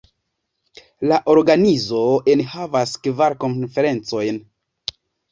La 1.11 1.17
organizo 1.33 1.99
enhavas 2.33 2.93
kvar 3.07 3.35
konferencojn. 3.43 4.41